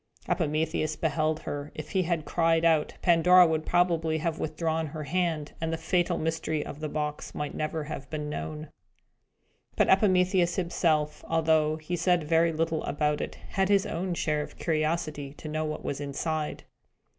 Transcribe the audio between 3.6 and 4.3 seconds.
probably